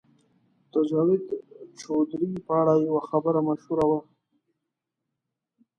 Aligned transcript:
د 0.71 0.73
جاوید 0.89 1.25
چودهري 1.79 2.29
په 2.45 2.53
اړه 2.61 2.73
یوه 2.87 3.01
خبره 3.09 3.39
مشهوره 3.49 3.85
ده. 3.91 3.99